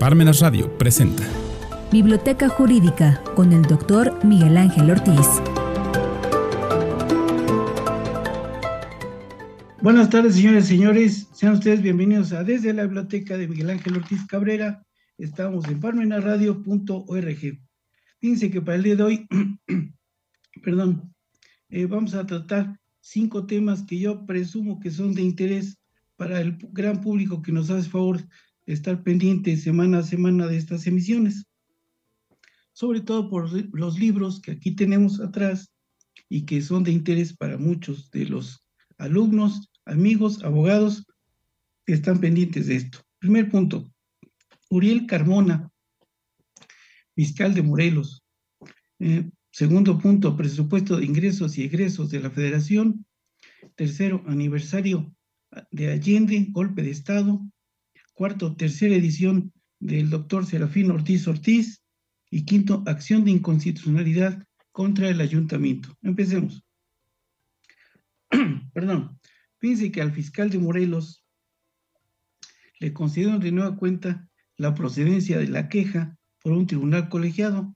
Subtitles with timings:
[0.00, 1.22] Parmenas Radio presenta
[1.92, 5.42] Biblioteca Jurídica con el doctor Miguel Ángel Ortiz.
[9.82, 11.28] Buenas tardes, señores y señores.
[11.34, 14.82] Sean ustedes bienvenidos a Desde la Biblioteca de Miguel Ángel Ortiz Cabrera.
[15.18, 17.60] Estamos en parmenaradio.org.
[18.20, 19.28] Fíjense que para el día de hoy,
[20.64, 21.12] perdón,
[21.68, 25.78] eh, vamos a tratar cinco temas que yo presumo que son de interés
[26.16, 28.18] para el gran público que nos hace favor
[28.72, 31.46] estar pendiente semana a semana de estas emisiones,
[32.72, 35.72] sobre todo por los libros que aquí tenemos atrás
[36.28, 38.64] y que son de interés para muchos de los
[38.98, 41.06] alumnos, amigos, abogados
[41.84, 43.00] que están pendientes de esto.
[43.18, 43.92] Primer punto,
[44.68, 45.70] Uriel Carmona,
[47.14, 48.22] fiscal de Morelos.
[49.00, 53.04] Eh, segundo punto, presupuesto de ingresos y egresos de la Federación.
[53.74, 55.12] Tercero, aniversario
[55.70, 57.42] de Allende, golpe de Estado
[58.20, 61.82] cuarto, tercera edición del doctor Serafín Ortiz Ortiz,
[62.30, 65.96] y quinto, acción de inconstitucionalidad contra el ayuntamiento.
[66.02, 66.62] Empecemos.
[68.74, 69.18] Perdón,
[69.56, 71.24] fíjense que al fiscal de Morelos
[72.78, 77.74] le concedieron de nueva cuenta la procedencia de la queja por un tribunal colegiado,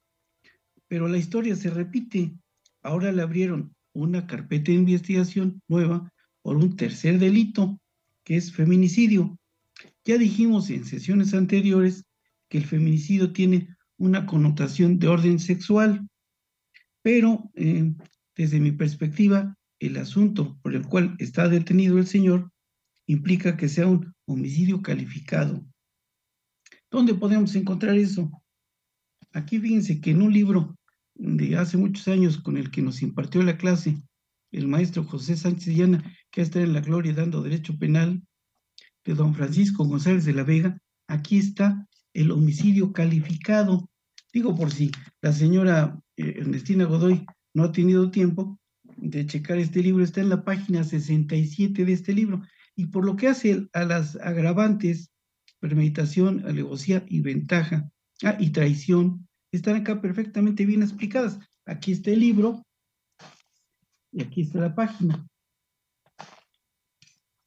[0.88, 2.34] pero la historia se repite.
[2.82, 7.80] Ahora le abrieron una carpeta de investigación nueva por un tercer delito,
[8.24, 9.38] que es feminicidio,
[10.04, 12.04] ya dijimos en sesiones anteriores
[12.48, 16.08] que el feminicidio tiene una connotación de orden sexual,
[17.02, 17.94] pero eh,
[18.36, 22.50] desde mi perspectiva, el asunto por el cual está detenido el señor
[23.06, 25.64] implica que sea un homicidio calificado.
[26.90, 28.30] ¿Dónde podemos encontrar eso?
[29.32, 30.76] Aquí fíjense que en un libro
[31.14, 34.00] de hace muchos años con el que nos impartió la clase
[34.54, 38.22] el maestro José Sánchez Llana, que está en la gloria dando derecho penal,
[39.04, 43.88] de don Francisco González de la Vega, aquí está el homicidio calificado.
[44.32, 48.58] Digo por si la señora eh, Ernestina Godoy no ha tenido tiempo
[48.96, 52.42] de checar este libro, está en la página 67 de este libro.
[52.76, 55.10] Y por lo que hace a las agravantes,
[55.60, 57.90] premeditación, alevosía y ventaja,
[58.24, 61.38] ah, y traición, están acá perfectamente bien explicadas.
[61.66, 62.62] Aquí está el libro
[64.12, 65.26] y aquí está la página.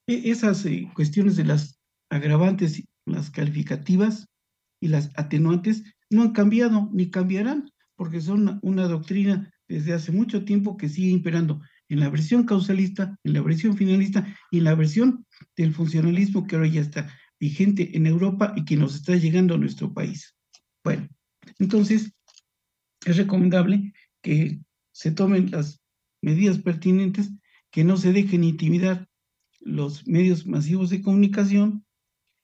[0.08, 1.80] E, esas eh, cuestiones de las
[2.10, 4.28] agravantes, las calificativas
[4.82, 10.46] y las atenuantes no han cambiado ni cambiarán, porque son una, doctrina desde hace mucho
[10.46, 14.76] tiempo que sigue imperando en la versión causalista, en la versión finalista y en la
[14.76, 15.26] versión
[15.58, 19.58] del funcionalismo que ahora ya está vigente en Europa y que nos está llegando a
[19.58, 20.36] nuestro país.
[20.84, 21.08] Bueno,
[21.60, 22.14] entonces
[23.06, 24.60] es recomendable que
[24.94, 25.82] se tomen las
[26.22, 27.32] medidas pertinentes,
[27.72, 29.08] que no se dejen intimidar
[29.60, 31.86] los medios masivos de comunicación,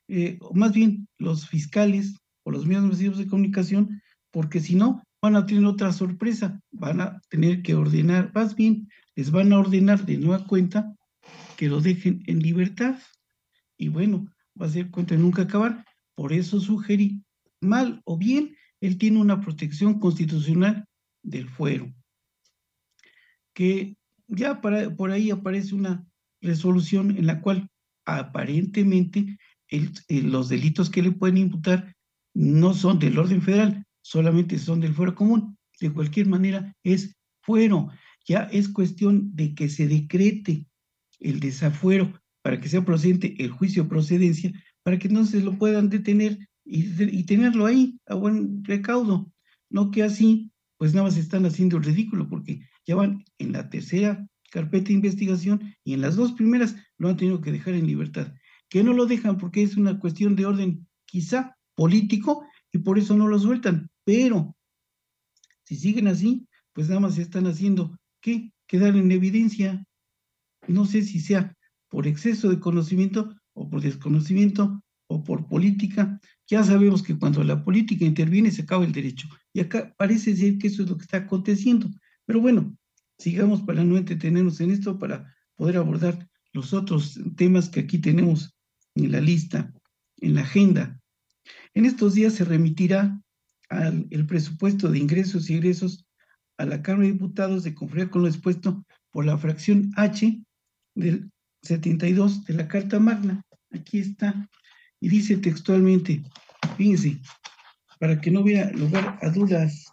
[0.08, 4.02] eh, o más bien los fiscales o los medios masivos de comunicación,
[4.32, 8.90] porque si no, van a tener otra sorpresa, van a tener que ordenar, más bien,
[9.16, 10.94] les van a ordenar de nueva cuenta
[11.56, 13.00] que lo dejen en libertad.
[13.78, 14.28] Y bueno,
[14.60, 15.86] va a ser cuenta de nunca acabar.
[16.16, 17.24] Por eso sugerí,
[17.62, 20.86] mal o bien, él tiene una protección constitucional
[21.22, 21.94] del fuero.
[23.54, 23.96] Que
[24.28, 26.06] ya para, por ahí aparece una
[26.44, 27.70] resolución en la cual
[28.06, 29.38] aparentemente
[30.10, 31.96] los delitos que le pueden imputar
[32.36, 35.58] no son del orden federal, solamente son del fuero común.
[35.80, 37.90] De cualquier manera, es fuero.
[38.26, 40.66] Ya es cuestión de que se decrete
[41.20, 44.52] el desafuero para que sea procedente el juicio de procedencia,
[44.84, 49.32] para que se lo puedan detener y, y tenerlo ahí a buen recaudo.
[49.70, 53.70] No que así, pues nada más están haciendo el ridículo, porque ya van en la
[53.70, 57.88] tercera carpeta de investigación y en las dos primeras lo han tenido que dejar en
[57.88, 58.36] libertad.
[58.70, 63.18] Que no lo dejan porque es una cuestión de orden quizá político y por eso
[63.18, 63.90] no lo sueltan.
[64.06, 64.56] Pero
[65.64, 69.84] si siguen así, pues nada más están haciendo que quedar en evidencia.
[70.68, 71.56] No sé si sea
[71.90, 76.20] por exceso de conocimiento o por desconocimiento o por política.
[76.48, 79.28] Ya sabemos que cuando la política interviene se acaba el derecho.
[79.52, 81.90] Y acá parece ser que eso es lo que está aconteciendo.
[82.26, 82.78] Pero bueno,
[83.24, 88.54] sigamos para no entretenernos en esto, para poder abordar los otros temas que aquí tenemos
[88.96, 89.74] en la lista,
[90.18, 91.00] en la agenda.
[91.74, 93.18] En estos días se remitirá
[93.70, 96.06] al, el presupuesto de ingresos y egresos
[96.58, 100.44] a la Cámara de Diputados de conformidad con lo expuesto por la fracción H
[100.94, 101.32] del
[101.62, 103.42] 72 de la Carta Magna.
[103.72, 104.50] Aquí está.
[105.00, 106.24] Y dice textualmente,
[106.76, 107.22] fíjense,
[108.00, 109.86] para que no hubiera lugar a dudas,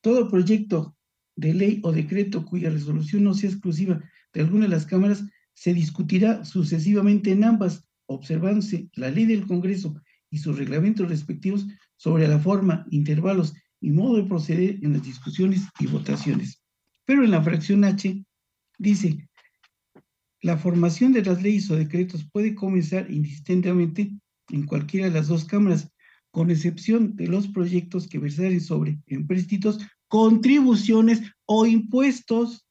[0.00, 0.97] todo proyecto
[1.38, 4.02] de ley o decreto cuya resolución no sea exclusiva
[4.32, 5.24] de alguna de las cámaras
[5.54, 9.94] se discutirá sucesivamente en ambas, observándose la ley del Congreso
[10.30, 15.62] y sus reglamentos respectivos sobre la forma, intervalos y modo de proceder en las discusiones
[15.78, 16.60] y votaciones.
[17.04, 18.24] Pero en la fracción H
[18.78, 19.28] dice,
[20.42, 24.12] la formación de las leyes o decretos puede comenzar indistintamente
[24.50, 25.92] en cualquiera de las dos cámaras,
[26.32, 32.66] con excepción de los proyectos que versaren sobre empréstitos, contribuciones o impuestos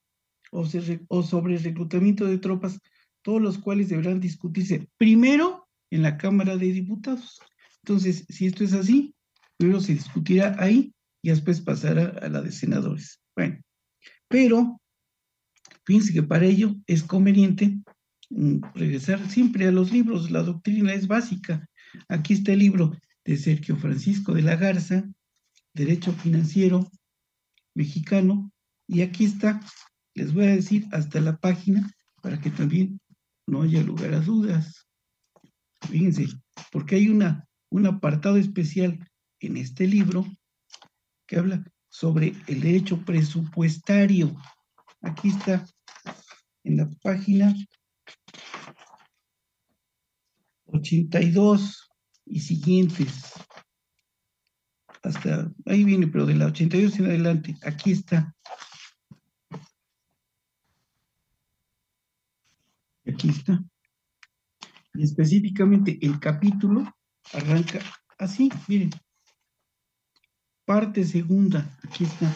[0.52, 2.80] o, sobre reclutamiento de tropas,
[3.22, 7.40] todos los cuales deberán discutirse primero en la Cámara de Diputados.
[7.84, 9.14] Entonces, si esto es así,
[9.58, 13.22] primero se discutirá ahí y después pasará a la de senadores.
[13.36, 13.62] Bueno,
[14.28, 14.82] pero
[15.86, 17.78] fíjense que para ello es conveniente
[18.30, 21.68] mm, regresar siempre a los libros, la doctrina es básica.
[22.10, 25.04] Aquí está el libro de Sergio Francisco de la Garza,
[25.74, 26.90] Derecho Financiero
[27.78, 28.52] Mexicano,
[28.88, 29.62] y aquí está,
[30.16, 31.88] les voy a decir hasta la página
[32.24, 33.00] para que también
[33.46, 34.88] no haya lugar a dudas.
[35.88, 36.28] Fíjense,
[36.72, 39.08] porque hay una, un apartado especial
[39.40, 40.26] en este libro
[41.28, 44.36] que habla sobre el derecho presupuestario.
[45.02, 45.64] Aquí está
[46.64, 47.54] en la página
[50.66, 51.90] 82
[52.26, 53.34] y siguientes.
[55.08, 58.36] Hasta ahí viene, pero de la 82 en adelante, aquí está.
[63.08, 63.64] Aquí está.
[64.96, 66.94] Y específicamente el capítulo
[67.32, 67.80] arranca
[68.18, 68.90] así, miren.
[70.66, 72.30] Parte segunda, aquí está.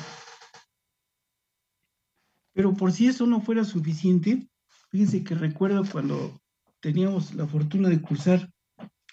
[2.53, 4.47] Pero por si eso no fuera suficiente,
[4.91, 6.39] fíjense que recuerdo cuando
[6.79, 8.49] teníamos la fortuna de cursar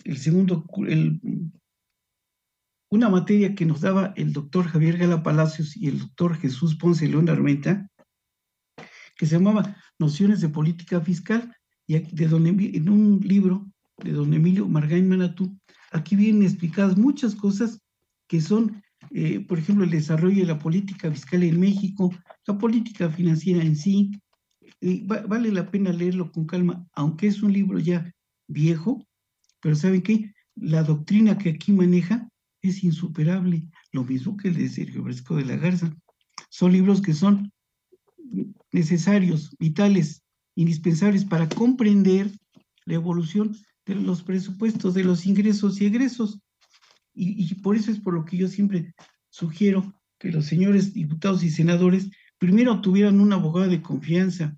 [0.04, 1.20] el segundo, el,
[2.90, 7.06] una materia que nos daba el doctor Javier Gala Palacios y el doctor Jesús Ponce
[7.06, 7.88] León Armenta,
[9.16, 11.54] que se llamaba Nociones de Política Fiscal,
[11.86, 13.66] y de don, en un libro
[13.98, 15.58] de don Emilio Margain Manatú,
[15.90, 17.80] aquí vienen explicadas muchas cosas
[18.28, 22.12] que son eh, por ejemplo, el desarrollo de la política fiscal en México,
[22.46, 24.10] la política financiera en sí.
[24.80, 28.12] vale la pena leerlo con calma, aunque es un libro ya
[28.48, 29.06] viejo,
[29.60, 30.32] pero ¿saben qué?
[30.54, 32.28] La doctrina que aquí maneja
[32.62, 35.94] es insuperable, lo mismo que el de Sergio Fresco de la Garza.
[36.50, 37.52] Son libros que son
[38.72, 40.22] necesarios, vitales,
[40.54, 42.30] indispensables para comprender
[42.84, 43.56] la evolución
[43.86, 46.40] de los presupuestos, de los ingresos y egresos.
[47.14, 48.94] Y, por eso es por lo que yo siempre
[49.28, 54.56] sugiero que los señores diputados y senadores primero tuvieran un abogado de confianza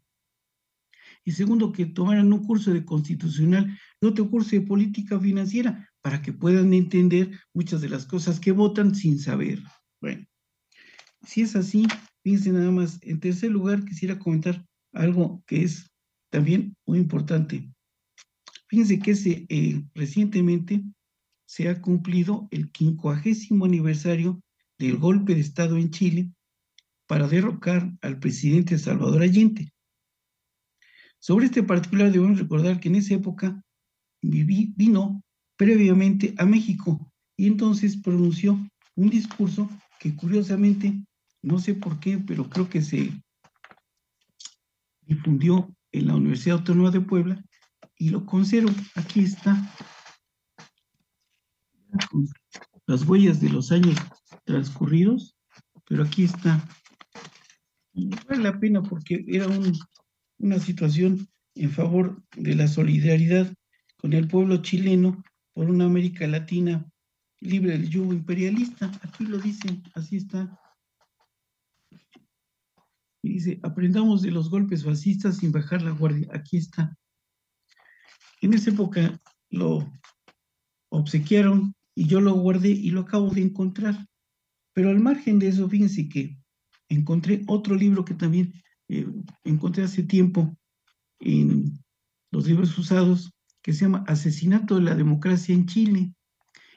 [1.25, 6.23] y segundo que tomaran un curso de constitucional y otro curso de política financiera para
[6.23, 9.63] que puedan entender muchas de las cosas que votan sin saber.
[10.01, 10.27] Bueno,
[11.23, 11.87] si es así,
[12.23, 12.99] fíjense nada más.
[13.03, 15.91] En tercer lugar, quisiera comentar algo que es
[16.31, 17.71] también muy importante.
[18.69, 19.13] Fíjense que
[19.49, 20.83] eh, recientemente
[21.47, 24.41] se ha cumplido el quincuagésimo aniversario
[24.79, 26.33] del golpe de Estado en Chile
[27.07, 29.73] para derrocar al presidente Salvador Allende.
[31.19, 33.61] Sobre este particular debemos recordar que en esa época
[34.23, 35.23] vino
[35.61, 38.59] previamente a México y entonces pronunció
[38.97, 39.69] un discurso
[39.99, 41.05] que curiosamente,
[41.43, 43.13] no sé por qué, pero creo que se
[45.03, 47.45] difundió en la Universidad Autónoma de Puebla
[47.99, 48.71] y lo conservo.
[48.95, 49.71] Aquí está
[52.87, 53.97] las huellas de los años
[54.47, 55.37] transcurridos,
[55.85, 56.67] pero aquí está.
[58.27, 59.47] vale la pena porque era
[60.39, 63.53] una situación en favor de la solidaridad
[63.99, 65.23] con el pueblo chileno
[65.61, 66.91] por una América Latina
[67.41, 68.91] libre del yugo imperialista.
[69.03, 70.59] Aquí lo dicen, así está.
[73.23, 76.29] Y dice, aprendamos de los golpes fascistas sin bajar la guardia.
[76.33, 76.97] Aquí está.
[78.41, 79.87] En esa época lo
[80.89, 84.09] obsequiaron y yo lo guardé y lo acabo de encontrar.
[84.73, 86.39] Pero al margen de eso, fíjense que
[86.89, 88.55] encontré otro libro que también
[88.89, 89.07] eh,
[89.45, 90.57] encontré hace tiempo
[91.19, 91.79] en
[92.31, 93.31] los libros usados,
[93.63, 96.15] que se llama Asesinato de la Democracia en Chile.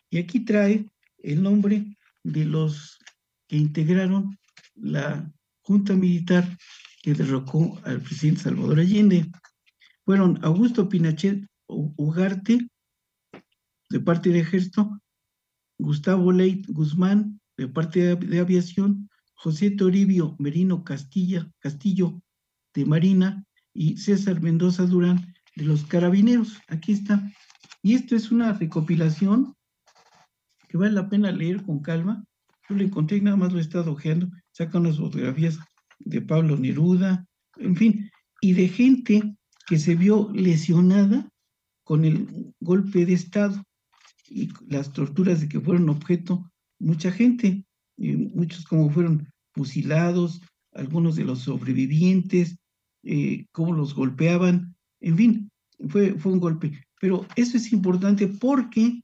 [0.10, 0.86] Y aquí trae
[1.20, 3.00] el nombre de los
[3.48, 4.38] que integraron
[4.76, 6.58] la Junta Militar
[7.02, 9.30] que derrocó al presidente Salvador Allende.
[10.06, 12.68] Fueron Augusto Pinochet Ugarte,
[13.90, 15.02] de parte del ejército,
[15.78, 22.22] Gustavo Leit Guzmán, de parte de, aviación, José Toribio Merino Castilla, Castillo,
[22.74, 26.60] de Marina, y César Mendoza Durán, de los carabineros.
[26.68, 27.32] Aquí está.
[27.82, 29.56] Y esto es una recopilación
[30.70, 32.24] que vale la pena leer con calma.
[32.70, 34.30] Yo lo encontré y nada más lo he estado ojeando.
[34.52, 35.60] Saca unas fotografías
[36.00, 37.26] de Pablo Neruda,
[37.58, 38.10] en fin,
[38.42, 39.36] y de gente
[39.68, 41.30] que se vio lesionada
[41.84, 43.64] con el golpe de Estado.
[44.30, 47.66] y las torturas de que fueron objeto mucha gente,
[47.98, 50.42] muchos como fueron fusilados,
[50.74, 52.58] algunos de los sobrevivientes,
[53.04, 54.73] eh, cómo los golpeaban,
[55.04, 55.52] en fin,
[55.90, 56.72] fue, fue un golpe.
[57.00, 59.02] Pero eso es importante porque,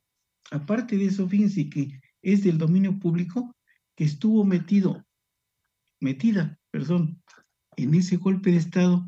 [0.50, 3.54] aparte de eso, fíjense que es del dominio público
[3.96, 5.04] que estuvo metido,
[6.00, 7.22] metida, perdón,
[7.76, 9.06] en ese golpe de Estado,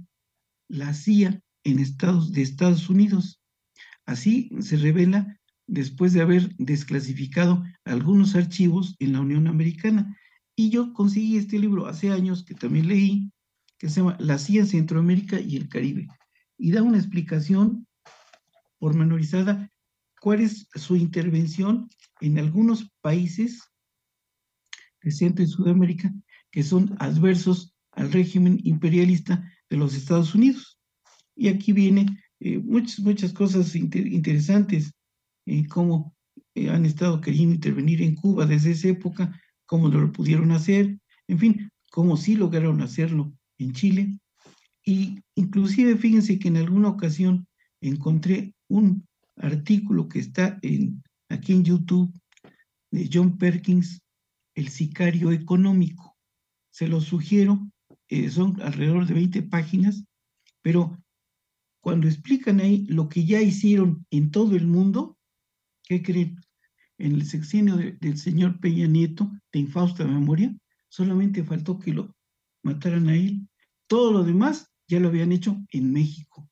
[0.68, 3.40] la CIA en Estados, de Estados Unidos.
[4.04, 10.14] Así se revela después de haber desclasificado algunos archivos en la Unión Americana.
[10.54, 13.30] Y yo conseguí este libro hace años, que también leí,
[13.78, 16.08] que se llama La CIA en Centroamérica y el Caribe.
[16.62, 17.88] Y da una explicación
[18.78, 19.68] pormenorizada
[20.20, 21.88] cuál es su intervención
[22.20, 23.60] en algunos países
[25.02, 26.14] de Centro y Sudamérica
[26.52, 30.78] que son adversos al régimen imperialista de los Estados Unidos.
[31.34, 32.06] Y aquí viene
[32.38, 34.92] eh, muchas, muchas cosas interesantes,
[35.46, 36.14] eh, cómo
[36.54, 41.38] eh, han estado queriendo intervenir en Cuba desde esa época, cómo lo pudieron hacer, en
[41.40, 44.21] fin, cómo sí lograron hacerlo en Chile.
[44.84, 47.46] Y inclusive fíjense que en alguna ocasión
[47.80, 52.12] encontré un artículo que está en, aquí en YouTube
[52.90, 54.00] de John Perkins,
[54.54, 56.16] El sicario económico.
[56.70, 57.70] Se lo sugiero,
[58.08, 60.04] eh, son alrededor de 20 páginas,
[60.62, 60.98] pero
[61.80, 65.18] cuando explican ahí lo que ya hicieron en todo el mundo,
[65.84, 66.40] ¿qué creen?
[66.98, 70.54] En el sexenio del señor Peña Nieto, de infausta memoria,
[70.88, 72.14] solamente faltó que lo
[72.62, 73.48] mataran a él.
[73.88, 76.50] Todo lo demás ya lo habían hecho en México.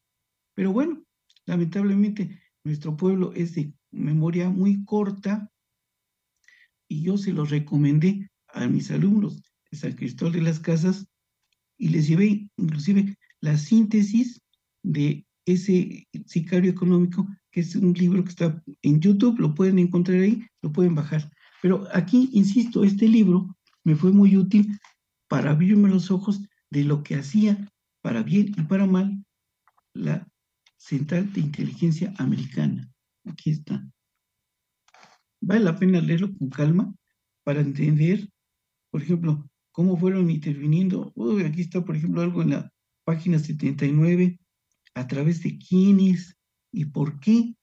[0.55, 1.05] Pero bueno,
[1.45, 5.51] lamentablemente nuestro pueblo es de memoria muy corta
[6.89, 11.07] y yo se lo recomendé a mis alumnos de San Cristóbal de las Casas
[11.77, 14.41] y les llevé inclusive la síntesis
[14.83, 20.21] de ese sicario económico, que es un libro que está en YouTube, lo pueden encontrar
[20.21, 21.31] ahí, lo pueden bajar.
[21.61, 23.55] Pero aquí, insisto, este libro
[23.85, 24.79] me fue muy útil
[25.29, 27.71] para abrirme los ojos de lo que hacía,
[28.03, 29.25] para bien y para mal,
[29.95, 30.27] la
[30.77, 32.91] Central de Inteligencia Americana.
[33.25, 33.87] Aquí está.
[35.43, 36.95] Vale la pena leerlo con calma
[37.45, 38.29] para entender,
[38.91, 41.13] por ejemplo, cómo fueron interviniendo.
[41.45, 42.73] aquí está, por ejemplo, algo en la
[43.05, 44.39] página 79,
[44.95, 46.37] a través de quiénes
[46.73, 47.55] y por qué,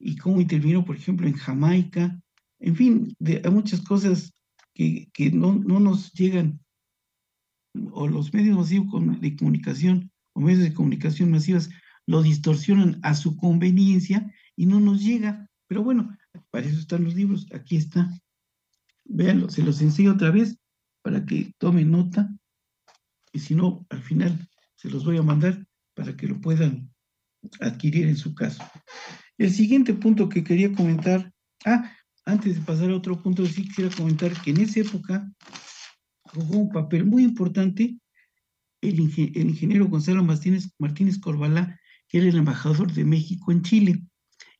[0.00, 2.20] y cómo intervino, por ejemplo, en Jamaica.
[2.58, 4.32] En fin, hay muchas cosas
[4.74, 6.63] que, no nos llegan,
[7.92, 11.70] o los medios masivos de comunicación, o medios de comunicación masivas,
[12.06, 15.48] lo distorsionan a su conveniencia y no nos llega.
[15.66, 16.16] Pero bueno,
[16.50, 17.46] para eso están los libros.
[17.52, 18.10] Aquí está.
[19.04, 20.56] Véanlo, se los enseño otra vez
[21.02, 22.30] para que tomen nota.
[23.32, 26.90] Y si no, al final se los voy a mandar para que lo puedan
[27.60, 28.62] adquirir en su caso.
[29.38, 31.32] El siguiente punto que quería comentar,
[31.64, 31.90] ah,
[32.24, 35.30] antes de pasar a otro punto, sí quisiera comentar que en esa época
[36.34, 37.96] jugó un papel muy importante
[38.88, 44.02] el, ingeniero Gonzalo Martínez, Martínez Corbalá, que era el embajador de México en Chile.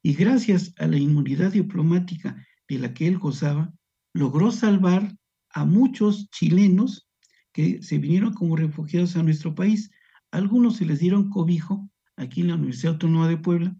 [0.03, 2.37] Y gracias a la inmunidad diplomática
[2.69, 3.73] de la que él gozaba,
[4.15, 5.15] logró salvar
[5.51, 7.09] a muchos chilenos
[7.53, 9.91] que se vinieron como refugiados a nuestro país.
[10.31, 13.77] Algunos se les dieron cobijo aquí en la Universidad Autónoma de Puebla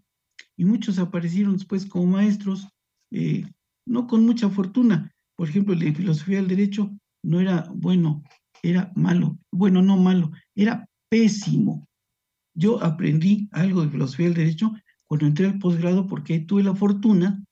[0.57, 2.67] y muchos aparecieron después como maestros,
[3.11, 3.45] eh,
[3.85, 5.13] no con mucha fortuna.
[5.35, 6.95] Por ejemplo, el de filosofía del derecho
[7.25, 8.23] no era bueno,
[8.61, 9.37] era malo.
[9.51, 11.87] Bueno, no malo, era pésimo.
[12.53, 14.71] Yo aprendí algo de filosofía del derecho
[15.07, 17.43] cuando entré al posgrado porque tuve la fortuna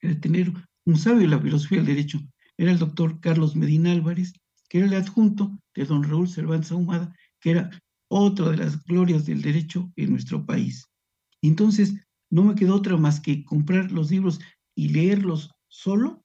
[0.00, 0.52] de tener
[0.86, 2.20] un sabio de la filosofía del derecho.
[2.56, 4.32] Era el doctor Carlos Medina Álvarez,
[4.68, 7.70] que era el adjunto de don Raúl Cervantes Ahumada, que era
[8.08, 10.88] otra de las glorias del derecho en nuestro país.
[11.42, 11.94] Entonces,
[12.30, 14.40] no me quedó otra más que comprar los libros
[14.74, 16.23] y leerlos solo,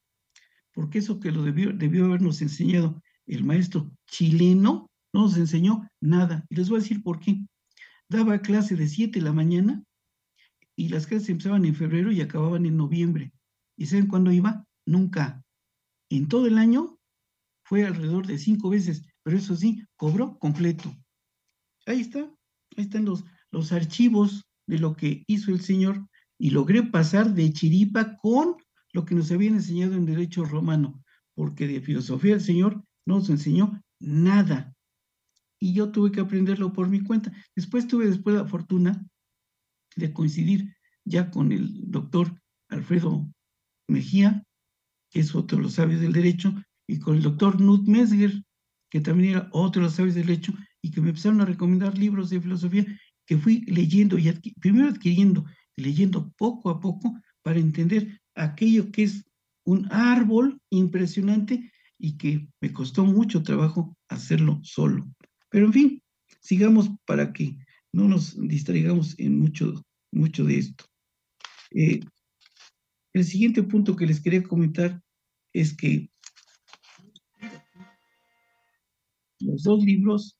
[0.73, 6.45] porque eso que lo debió, debió habernos enseñado el maestro chileno, no nos enseñó nada.
[6.49, 7.45] Y les voy a decir por qué
[8.09, 9.83] daba clase de 7 de la mañana
[10.75, 13.33] y las clases empezaban en febrero y acababan en noviembre.
[13.77, 14.65] ¿Y saben cuándo iba?
[14.85, 15.43] Nunca.
[16.09, 16.97] En todo el año
[17.63, 20.95] fue alrededor de cinco veces, pero eso sí, cobró completo.
[21.85, 26.07] Ahí está, ahí están los, los archivos de lo que hizo el Señor
[26.39, 28.55] y logré pasar de chiripa con
[28.93, 31.03] lo que nos habían enseñado en derecho romano,
[31.35, 34.73] porque de filosofía el Señor no nos enseñó nada
[35.59, 37.33] y yo tuve que aprenderlo por mi cuenta.
[37.55, 39.05] Después tuve después la fortuna
[39.95, 43.29] de coincidir ya con el doctor Alfredo
[43.87, 44.43] Mejía,
[45.11, 46.53] que es otro de los sabios del derecho,
[46.87, 48.43] y con el doctor Knut Mesger,
[48.89, 51.97] que también era otro de los sabios del derecho, y que me empezaron a recomendar
[51.97, 52.85] libros de filosofía
[53.25, 59.03] que fui leyendo y primero adquiriendo y leyendo poco a poco para entender aquello que
[59.03, 59.25] es
[59.65, 65.07] un árbol impresionante y que me costó mucho trabajo hacerlo solo.
[65.49, 66.03] Pero en fin,
[66.39, 67.57] sigamos para que
[67.91, 70.85] no nos distraigamos en mucho, mucho de esto.
[71.71, 71.99] Eh,
[73.13, 75.01] el siguiente punto que les quería comentar
[75.53, 76.09] es que
[79.39, 80.37] los dos libros,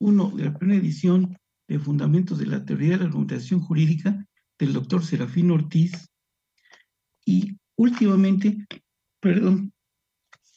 [0.00, 1.36] uno de la primera edición
[1.68, 4.26] de Fundamentos de la Teoría de la Argumentación Jurídica
[4.58, 6.07] del doctor Serafín Ortiz
[7.28, 8.56] y últimamente,
[9.20, 9.70] perdón,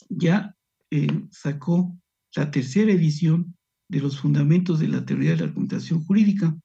[0.08, 0.56] ya
[0.90, 1.94] eh, sacó
[2.34, 3.58] la tercera edición
[3.90, 6.58] de los fundamentos de la teoría de la argumentación jurídica.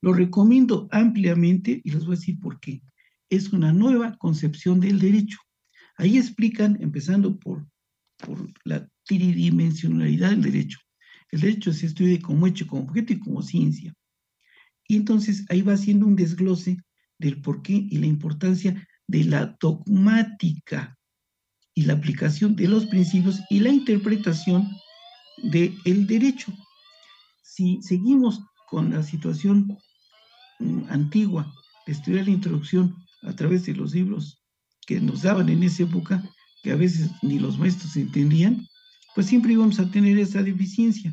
[0.00, 2.80] Lo recomiendo ampliamente y les voy a decir por qué.
[3.28, 5.36] Es una nueva concepción del derecho.
[5.98, 7.66] Ahí explican, empezando por,
[8.16, 10.78] por la tridimensionalidad del derecho.
[11.30, 13.92] El derecho se estudia como hecho, como objeto y como ciencia.
[14.88, 16.78] Y entonces ahí va haciendo un desglose
[17.18, 20.96] del por qué y la importancia de la dogmática
[21.74, 24.68] y la aplicación de los principios y la interpretación
[25.42, 26.52] del el derecho.
[27.42, 29.76] Si seguimos con la situación
[30.60, 31.52] mm, antigua
[31.86, 34.42] de estudiar la introducción a través de los libros
[34.86, 36.22] que nos daban en esa época,
[36.62, 38.66] que a veces ni los maestros entendían,
[39.14, 41.12] pues siempre íbamos a tener esa deficiencia.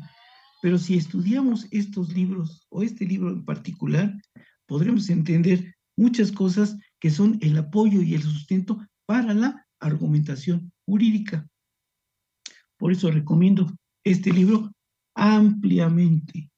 [0.62, 4.14] Pero si estudiamos estos libros o este libro en particular,
[4.66, 11.48] podremos entender muchas cosas que son el apoyo y el sustento para la argumentación jurídica.
[12.76, 13.70] Por eso recomiendo
[14.04, 14.72] este libro
[15.14, 16.50] ampliamente.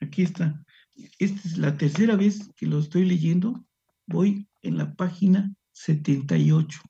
[0.00, 0.62] Aquí está.
[1.18, 3.64] Esta es la tercera vez que lo estoy leyendo.
[4.06, 6.80] Voy en la página 78.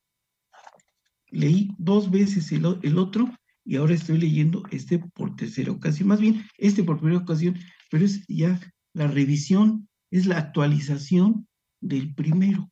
[1.31, 2.67] Leí dos veces el,
[2.99, 3.31] otro
[3.65, 6.09] y ahora estoy leyendo este por tercera ocasión.
[6.09, 7.59] Más bien, este por primera ocasión,
[7.91, 8.61] pero es ya
[8.93, 11.49] la revisión, es la actualización
[11.81, 12.71] del primero.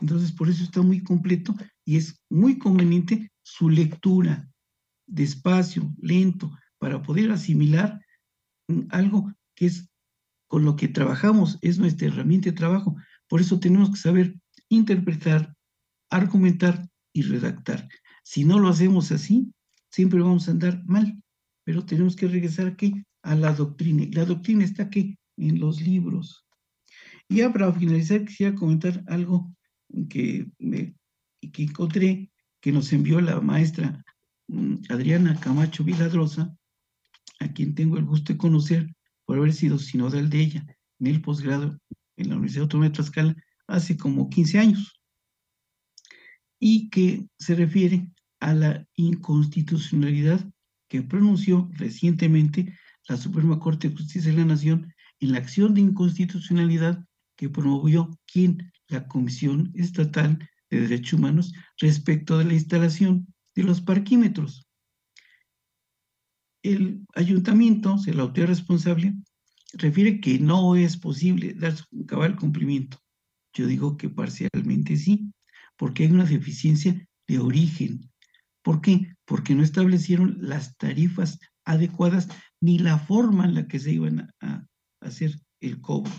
[0.00, 4.48] Entonces, por eso está muy completo y es muy conveniente su lectura
[5.06, 8.00] despacio, lento, para poder asimilar
[8.90, 9.88] algo que es
[10.48, 12.96] con lo que trabajamos, es nuestra herramienta de trabajo.
[13.28, 14.36] Por eso tenemos que saber
[14.68, 15.54] interpretar,
[16.10, 17.88] argumentar y redactar.
[18.22, 19.52] Si no lo hacemos así,
[19.90, 21.20] siempre vamos a andar mal,
[21.64, 24.04] pero tenemos que regresar aquí a la doctrina.
[24.12, 26.44] La doctrina está aquí en los libros.
[27.34, 29.52] Y ya para finalizar, quisiera comentar algo
[30.08, 30.46] que,
[31.52, 34.04] que encontré que nos envió la maestra
[34.46, 36.56] mm, Adriana Camacho Viladrosa,
[37.40, 38.94] a quien tengo el gusto de conocer
[39.24, 41.76] por haber sido sinodal de ella en el posgrado
[42.16, 45.00] en la Universidad Autónoma de Tlaxcala hace como 15 años,
[46.60, 50.48] y que se refiere a la inconstitucionalidad
[50.86, 55.80] que pronunció recientemente la Suprema Corte de Justicia de la Nación en la acción de
[55.80, 57.04] inconstitucionalidad
[57.36, 60.38] que promovió quien la Comisión Estatal
[60.70, 64.66] de Derechos Humanos respecto de la instalación de los parquímetros.
[66.62, 69.14] El ayuntamiento, se la autoridad responsable,
[69.74, 72.98] refiere que no es posible dar su cabal cumplimiento.
[73.52, 75.32] Yo digo que parcialmente sí,
[75.76, 78.10] porque hay una deficiencia de origen.
[78.62, 79.14] ¿Por qué?
[79.24, 82.28] Porque no establecieron las tarifas adecuadas
[82.60, 84.66] ni la forma en la que se iban a
[85.00, 86.12] hacer el cobro.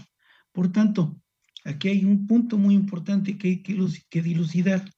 [0.55, 1.21] Por tanto,
[1.65, 4.89] aquí hay un punto muy importante que hay que, dilucidar.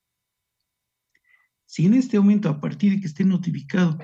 [1.65, 3.97] Si en este momento, a partir de que esté notificado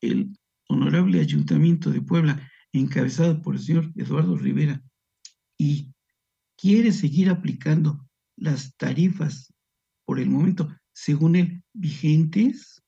[0.00, 0.36] el
[0.68, 4.82] honorable ayuntamiento de Puebla, encabezado por el señor Eduardo Rivera,
[5.56, 5.94] y
[6.56, 9.54] quiere seguir aplicando las tarifas
[10.04, 12.82] por el momento, según él, vigentes,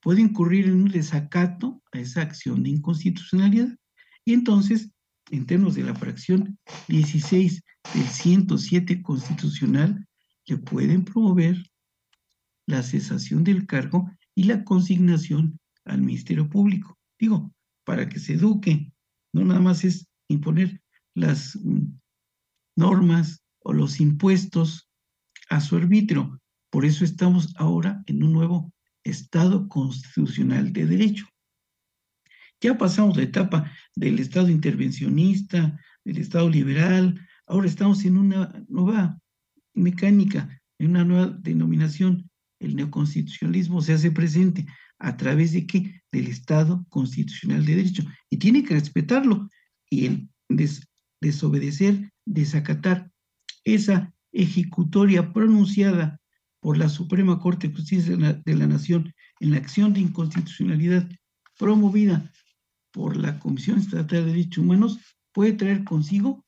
[0.00, 3.76] puede incurrir en un desacato a esa acción de inconstitucionalidad.
[4.24, 4.93] Y entonces,
[5.30, 6.58] en términos de la fracción
[6.88, 7.62] 16
[7.94, 10.06] del 107 constitucional,
[10.46, 11.56] le pueden promover
[12.66, 16.98] la cesación del cargo y la consignación al Ministerio Público.
[17.18, 17.52] Digo,
[17.84, 18.92] para que se eduque,
[19.32, 20.82] no nada más es imponer
[21.14, 21.98] las mm,
[22.76, 24.88] normas o los impuestos
[25.48, 26.40] a su arbitrio.
[26.70, 28.72] Por eso estamos ahora en un nuevo
[29.04, 31.26] Estado constitucional de derecho.
[32.64, 39.20] Ya pasamos la etapa del Estado intervencionista, del Estado liberal, ahora estamos en una nueva
[39.74, 42.30] mecánica, en una nueva denominación.
[42.60, 44.64] El neoconstitucionalismo se hace presente
[44.98, 46.00] a través de qué?
[46.10, 48.02] Del Estado constitucional de derecho.
[48.30, 49.46] Y tiene que respetarlo.
[49.90, 50.30] Y el
[51.20, 53.10] desobedecer, desacatar
[53.64, 56.18] esa ejecutoria pronunciada
[56.60, 61.06] por la Suprema Corte de Justicia de la, Nación en la acción de inconstitucionalidad
[61.58, 62.32] promovida
[62.94, 65.00] por la Comisión Estatal de Derechos Humanos
[65.32, 66.44] puede traer consigo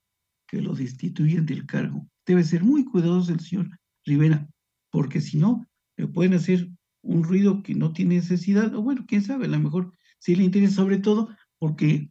[0.46, 2.06] que lo destituyan del cargo.
[2.24, 3.68] debe ser muy cuidadoso el señor
[4.04, 4.48] Rivera,
[4.90, 6.70] porque si no, le pueden hacer
[7.02, 10.44] un ruido que no tiene necesidad, o bueno, quién sabe, a lo mejor sí le
[10.44, 11.28] interesa, sobre todo
[11.58, 12.10] porque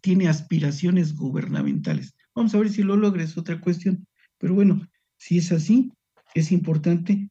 [0.00, 2.16] tiene aspiraciones gubernamentales.
[2.34, 4.06] Vamos a ver si lo logra, es otra cuestión.
[4.38, 4.80] Pero bueno,
[5.18, 5.92] si es así,
[6.34, 7.30] es importante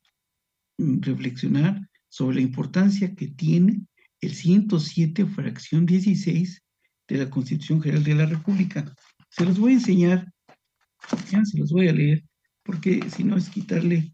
[0.78, 3.87] mm, reflexionar sobre la importancia que tiene
[4.22, 6.64] el 107, fracción 16
[7.08, 8.94] de la Constitución General de la República.
[9.30, 10.32] Se los voy a enseñar,
[11.30, 12.24] ya se los voy a leer,
[12.64, 14.14] porque si no es quitarle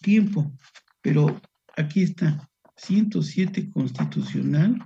[0.00, 0.52] tiempo.
[1.00, 1.40] Pero
[1.76, 4.84] aquí está, 107 constitucional,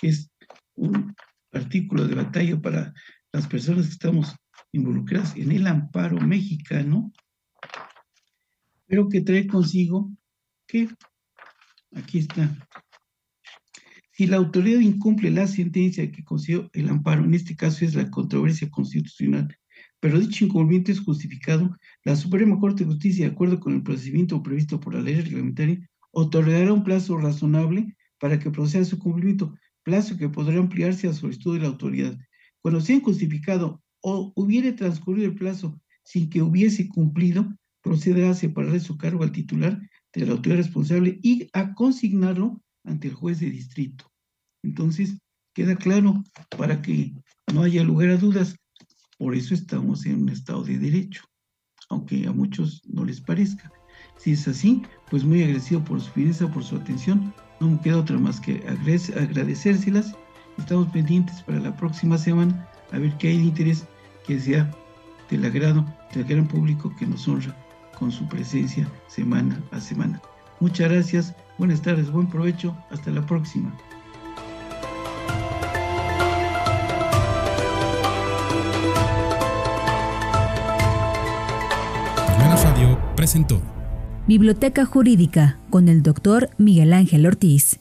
[0.00, 0.30] que es
[0.74, 1.14] un
[1.52, 2.92] artículo de batalla para
[3.32, 4.34] las personas que estamos
[4.72, 7.10] involucradas en el amparo mexicano,
[8.86, 10.10] pero que trae consigo
[10.66, 10.88] que,
[11.94, 12.68] aquí está,
[14.18, 18.10] si la autoridad incumple la sentencia que concedió el amparo, en este caso es la
[18.10, 19.56] controversia constitucional,
[20.00, 24.42] pero dicho incumplimiento es justificado, la Suprema Corte de Justicia, de acuerdo con el procedimiento
[24.42, 29.54] previsto por la ley reglamentaria, otorgará un plazo razonable para que proceda su cumplimiento,
[29.84, 32.18] plazo que podrá ampliarse a solicitud de la autoridad.
[32.60, 38.72] Cuando sea injustificado o hubiere transcurrido el plazo sin que hubiese cumplido, procederá a separar
[38.72, 39.80] de su cargo al titular
[40.12, 44.10] de la autoridad responsable y a consignarlo ante el juez de distrito.
[44.62, 45.18] Entonces,
[45.54, 46.22] queda claro
[46.56, 47.12] para que
[47.52, 48.56] no haya lugar a dudas.
[49.18, 51.24] Por eso estamos en un estado de derecho,
[51.88, 53.70] aunque a muchos no les parezca.
[54.16, 57.34] Si es así, pues muy agradecido por su fidelidad, por su atención.
[57.60, 60.14] No me queda otra más que agradecérselas.
[60.58, 63.86] Estamos pendientes para la próxima semana a ver qué hay de interés
[64.26, 64.70] que sea
[65.30, 67.56] del agrado del gran público que nos honra
[67.98, 70.20] con su presencia semana a semana.
[70.60, 73.72] Muchas gracias, buenas tardes, buen provecho, hasta la próxima.
[83.18, 83.60] presentó
[84.28, 87.80] Biblioteca Jurídica con el doctor Miguel Ángel Ortiz.